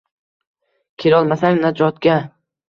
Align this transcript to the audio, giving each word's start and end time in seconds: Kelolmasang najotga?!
Kelolmasang 1.03 1.61
najotga?! 1.67 2.17